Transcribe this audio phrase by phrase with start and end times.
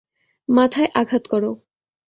[0.49, 1.51] মাথায় আঘাত করো!